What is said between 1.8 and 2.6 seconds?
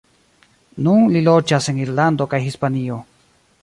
Irlando kaj